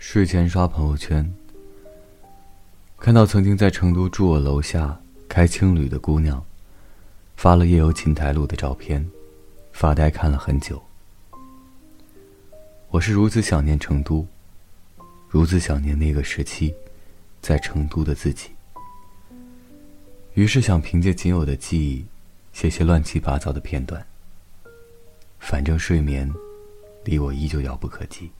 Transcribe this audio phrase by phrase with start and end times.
[0.00, 1.30] 睡前刷朋友圈，
[2.98, 6.42] 看到曾经在成都住我楼下开青旅的姑娘，
[7.36, 9.06] 发了夜游琴台路的照片，
[9.72, 10.82] 发呆看了很久。
[12.88, 14.26] 我是如此想念成都，
[15.28, 16.74] 如此想念那个时期，
[17.42, 18.48] 在成都的自己。
[20.32, 22.06] 于是想凭借仅有的记忆，
[22.54, 24.04] 写些乱七八糟的片段。
[25.38, 26.32] 反正睡眠，
[27.04, 28.30] 离我依旧遥不可及。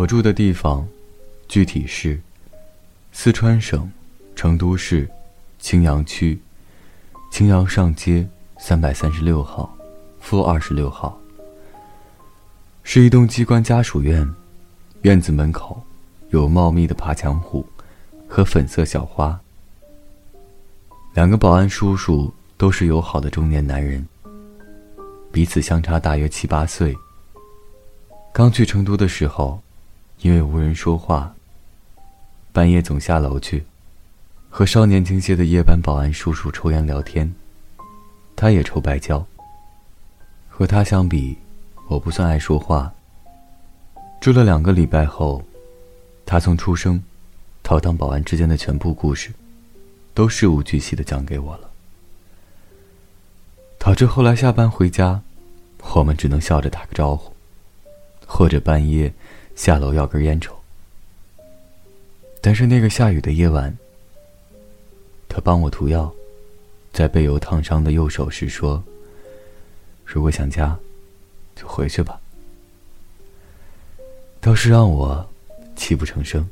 [0.00, 0.88] 我住的地方，
[1.46, 2.18] 具体是
[3.12, 3.92] 四川省
[4.34, 5.06] 成都市
[5.58, 6.40] 青羊区
[7.30, 8.26] 青羊上街
[8.58, 9.76] 三百三十六号
[10.18, 11.20] 负二十六号，
[12.82, 14.26] 是一栋机关家属院，
[15.02, 15.78] 院子门口
[16.30, 17.66] 有茂密的爬墙虎
[18.26, 19.38] 和粉色小花。
[21.12, 24.08] 两个保安叔叔都是友好的中年男人，
[25.30, 26.96] 彼此相差大约七八岁。
[28.32, 29.62] 刚去成都的时候。
[30.22, 31.34] 因为无人说话，
[32.52, 33.64] 半夜总下楼去，
[34.50, 37.32] 和稍年轻些的夜班保安叔叔抽烟聊天。
[38.36, 39.26] 他也抽白胶。
[40.48, 41.38] 和他相比，
[41.88, 42.92] 我不算爱说话。
[44.20, 45.42] 住了两个礼拜后，
[46.26, 47.02] 他从出生
[47.62, 49.32] 到当保安之间的全部故事，
[50.12, 51.70] 都事无巨细的讲给我了。
[53.78, 55.22] 导致后来下班回家，
[55.94, 57.32] 我们只能笑着打个招呼，
[58.26, 59.10] 或者半夜。
[59.62, 60.58] 下楼要根烟抽，
[62.40, 63.76] 但是那个下雨的夜晚，
[65.28, 66.10] 他帮我涂药，
[66.94, 68.82] 在被油烫伤的右手时说
[70.02, 70.78] ：“如果想家，
[71.54, 72.18] 就回去吧。”
[74.40, 75.28] 倒是让我
[75.76, 76.48] 泣不成声。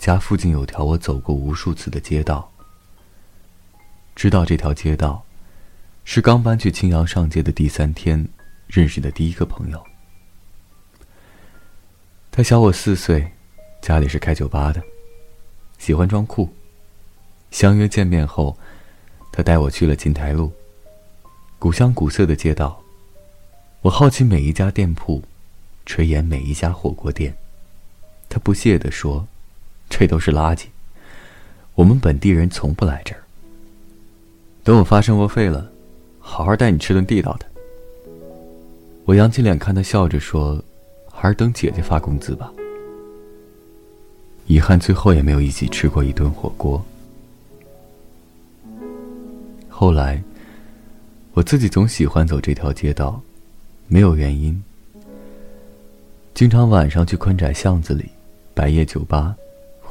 [0.00, 2.50] 家附近有条我走过无数次的街道，
[4.16, 5.22] 知道这条街道
[6.04, 8.26] 是刚搬去青阳上街的第三天
[8.66, 9.84] 认识的第一个朋友。
[12.32, 13.30] 他小我四岁，
[13.82, 14.82] 家里是开酒吧的，
[15.76, 16.48] 喜欢装酷。
[17.50, 18.56] 相约见面后，
[19.30, 20.50] 他带我去了琴台路，
[21.58, 22.82] 古香古色的街道。
[23.82, 25.22] 我好奇每一家店铺，
[25.84, 27.36] 垂涎每一家火锅店。
[28.30, 29.28] 他不屑地说。
[29.90, 30.64] 这都是垃圾。
[31.74, 33.20] 我们本地人从不来这儿。
[34.62, 35.70] 等我发生活费了，
[36.18, 37.46] 好好带你吃顿地道的。
[39.04, 40.62] 我扬起脸看他笑着说
[41.10, 42.52] ：“还是等姐姐发工资吧。”
[44.46, 46.82] 遗憾最后也没有一起吃过一顿火锅。
[49.68, 50.22] 后来，
[51.32, 53.20] 我自己总喜欢走这条街道，
[53.88, 54.62] 没有原因。
[56.34, 58.08] 经常晚上去宽窄巷子里，
[58.54, 59.34] 白夜酒吧。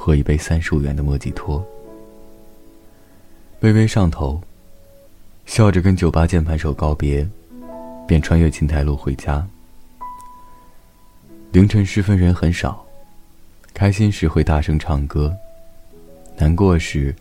[0.02, 1.62] 喝一杯三十五元的莫吉托，
[3.60, 4.42] 微微上头，
[5.46, 7.28] 笑着跟酒吧键盘手告别，
[8.08, 9.46] 便穿越琴台路回家。
[11.52, 12.86] 凌晨时分人很少，
[13.74, 15.36] 开心时会大声唱歌，
[16.38, 17.14] 难过时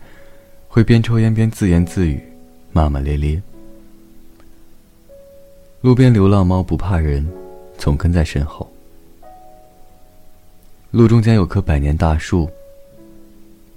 [0.69, 2.23] 会边抽烟边自言自语，
[2.71, 3.41] 骂骂咧咧。
[5.81, 7.29] 路边流浪猫不怕人，
[7.77, 8.71] 总跟在身后。
[10.91, 12.49] 路中间有棵百年大树。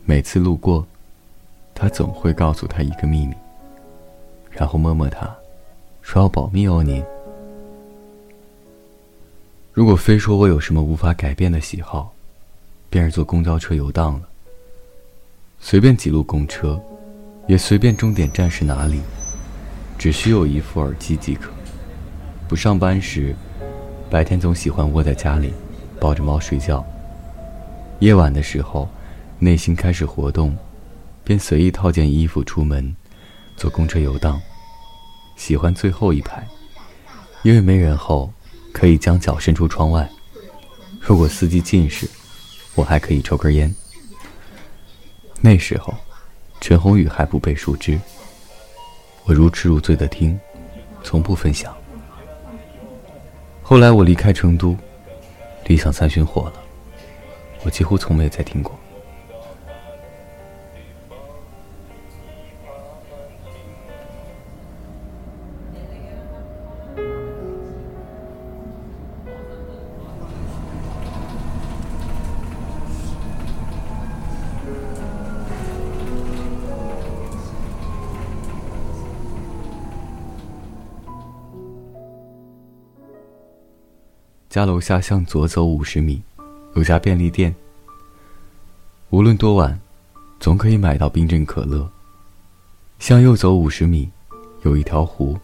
[0.05, 0.85] 每次路过，
[1.77, 3.35] 他总会告诉他一个秘密，
[4.51, 5.33] 然后摸摸他，
[6.03, 6.83] 说要保密哦。
[6.83, 7.05] 你，
[9.73, 12.13] 如果非说我有什么无法改变的喜好，
[12.91, 14.23] 便是坐公交车游荡了。
[15.61, 16.83] 随便几路公车，
[17.47, 19.01] 也随便终点站是哪里，
[19.97, 21.49] 只需有一副耳机即可。
[22.49, 23.37] 不上班时，
[24.11, 25.53] 白天总喜欢窝在家里，
[26.01, 26.85] 抱着猫睡觉。
[28.01, 28.89] 夜晚的时候。
[29.45, 30.57] 内心开始活动，
[31.25, 32.95] 便随意套件衣服出门，
[33.57, 34.41] 坐公车游荡。
[35.35, 36.47] 喜欢最后一排，
[37.43, 38.33] 因为没人后，
[38.73, 40.09] 可以将脚伸出窗外。
[41.01, 42.09] 如果司机近视，
[42.77, 43.75] 我还可以抽根烟。
[45.41, 45.93] 那时候，
[46.61, 47.99] 陈鸿宇还不被熟知。
[49.25, 50.39] 我如痴如醉的听，
[51.03, 51.77] 从不分享。
[53.61, 54.77] 后来我离开成都，
[55.67, 56.55] 理想三旬火了，
[57.65, 58.79] 我几乎从没再听过。
[84.53, 86.21] 家楼下向左走五十米，
[86.75, 87.55] 有家便利店。
[89.09, 89.81] 无论多晚，
[90.39, 91.89] 总可以买到冰镇可乐。
[92.99, 94.11] 向右走五十米，
[94.61, 95.39] 有一条湖，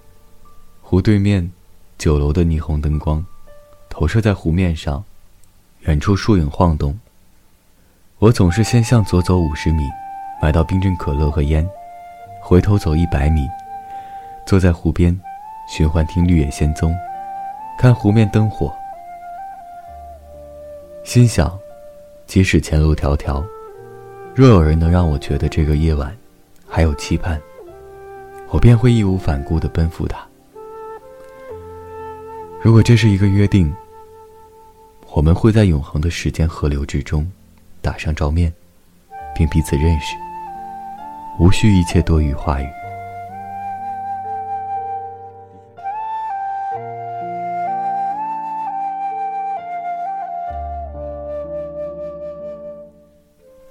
[0.83, 1.51] 湖对面，
[1.97, 3.25] 酒楼的霓虹灯光，
[3.89, 5.03] 投射在湖面上，
[5.85, 7.01] 远处树影晃动。
[8.19, 9.85] 我总是先向左走五十米，
[10.43, 11.67] 买到冰镇可乐和烟，
[12.43, 13.49] 回头走一百米，
[14.47, 15.19] 坐在湖边，
[15.67, 16.93] 循环听《绿野仙踪》，
[17.79, 18.71] 看湖面灯火。
[21.09, 21.59] 心想，
[22.27, 23.43] 即使前路迢迢，
[24.35, 26.15] 若有人能让我觉得这个夜晚
[26.69, 27.41] 还有期盼，
[28.51, 30.19] 我便会义无反顾地奔赴他。
[32.61, 33.75] 如果这是一个约定，
[35.15, 37.27] 我们会在永恒的时间河流之中
[37.81, 38.53] 打上照面，
[39.35, 40.15] 并彼此认识，
[41.41, 42.67] 无需一切多余话语。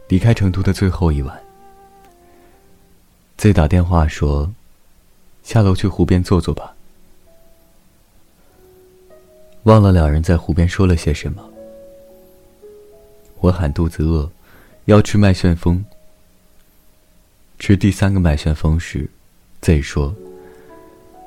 [0.08, 1.38] 离开成都的最后一晚
[3.38, 4.50] ，Z 打电话说
[5.44, 6.74] ：“下楼去湖边坐坐吧。”
[9.64, 11.46] 忘了两人在湖边说了些什么。
[13.42, 14.32] 我喊肚子饿，
[14.86, 15.84] 要吃麦旋风。
[17.60, 19.10] 吃第三个麦旋风时
[19.60, 20.16] ，Z 说：“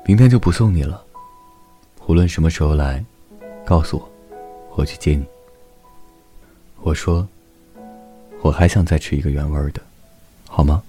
[0.07, 1.05] 明天就不送你了，
[2.07, 3.05] 无论什么时候来，
[3.63, 4.11] 告诉我，
[4.75, 5.23] 我去接你。”
[6.81, 7.27] 我说。
[8.43, 9.81] 我还想再吃一个原味的，
[10.47, 10.81] 好吗？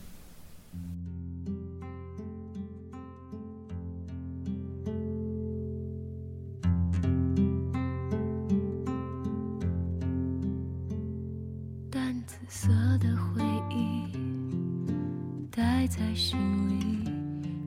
[11.91, 12.69] 淡紫色
[12.99, 14.07] 的回忆
[15.51, 16.39] 带在心
[16.81, 17.11] 里，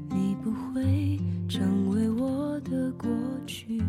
[0.09, 3.07] 你不会成为我的过
[3.45, 3.79] 去，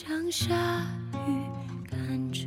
[0.00, 0.54] 像下
[1.26, 1.42] 雨
[1.90, 2.46] 看着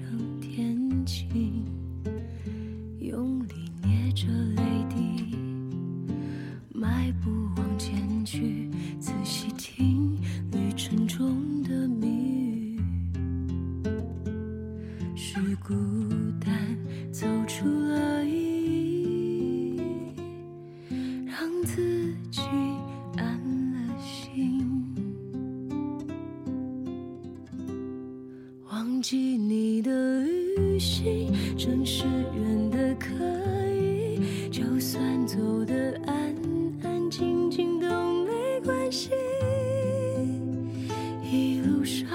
[37.61, 37.85] 静静都
[38.25, 39.11] 没关系。
[41.23, 42.09] 一路上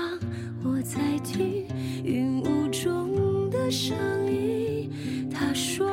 [0.64, 1.64] 我在听
[2.02, 3.96] 云雾中的声
[4.26, 4.90] 音，
[5.30, 5.88] 他说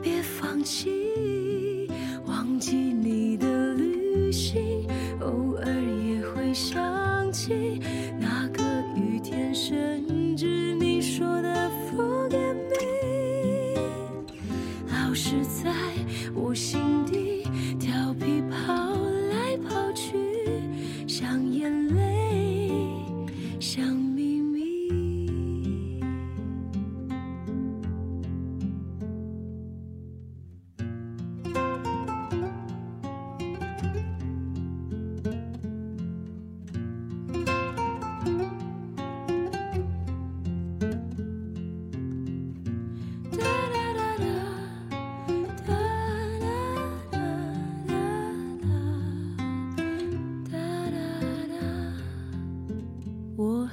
[0.00, 1.90] 别放弃。
[2.24, 4.86] 忘记你的旅行，
[5.20, 5.66] 偶尔
[6.06, 7.78] 也会想起
[8.18, 8.62] 那个
[8.96, 9.54] 雨天。
[9.54, 13.78] 甚至你说的 forget me，
[14.88, 15.70] 老是在
[16.34, 17.21] 我心底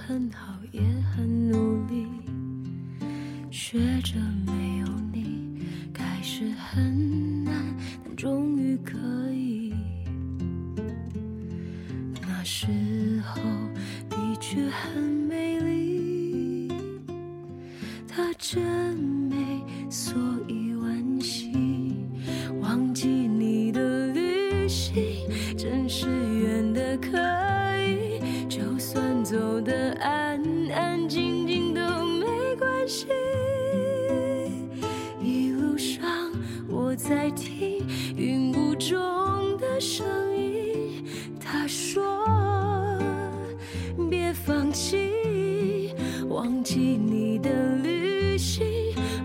[0.09, 0.81] 很好，也
[1.15, 2.07] 很努力，
[3.51, 5.61] 学着没有你
[5.93, 7.53] 开始很难，
[8.03, 8.97] 但终于可
[9.31, 9.71] 以。
[12.23, 13.39] 那时候
[14.09, 16.73] 的确很美丽，
[18.07, 18.63] 他真
[37.00, 37.82] 在听
[38.18, 41.06] 云雾中的声音，
[41.39, 42.03] 他说
[44.10, 45.94] 别放弃，
[46.27, 48.65] 忘记你的旅行，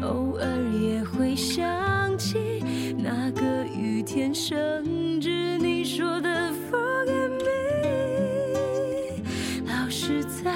[0.02, 0.47] 偶尔
[0.81, 2.62] 也会想起
[2.97, 9.21] 那个雨天，甚至你说的 forget me，
[9.66, 10.54] 老是在。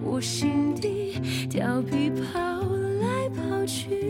[0.00, 2.38] 我心底调皮跑
[3.00, 4.01] 来跑去。